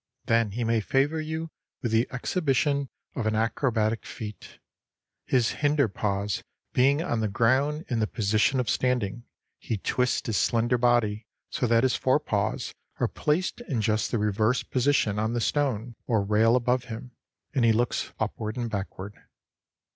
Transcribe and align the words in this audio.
Then 0.25 0.53
he 0.53 0.63
may 0.63 0.79
favor 0.81 1.21
you 1.21 1.51
with 1.83 1.91
the 1.91 2.07
exhibition 2.09 2.89
of 3.15 3.27
an 3.27 3.35
acrobatic 3.35 4.03
feat: 4.03 4.57
his 5.27 5.51
hinder 5.61 5.87
paws 5.87 6.41
being 6.73 7.03
on 7.03 7.19
the 7.19 7.27
ground 7.27 7.85
in 7.87 7.99
the 7.99 8.07
position 8.07 8.59
of 8.59 8.67
standing, 8.67 9.25
he 9.59 9.77
twists 9.77 10.25
his 10.25 10.37
slender 10.37 10.79
body 10.79 11.27
so 11.51 11.67
that 11.67 11.83
his 11.83 11.95
forepaws 11.95 12.73
are 12.99 13.07
placed 13.07 13.61
in 13.69 13.79
just 13.79 14.09
the 14.09 14.17
reverse 14.17 14.63
position 14.63 15.19
on 15.19 15.33
the 15.33 15.39
stone 15.39 15.93
or 16.07 16.23
rail 16.23 16.55
above 16.55 16.85
him, 16.85 17.11
and 17.53 17.63
he 17.63 17.71
looks 17.71 18.11
upward 18.19 18.57
and 18.57 18.71
backward. 18.71 19.13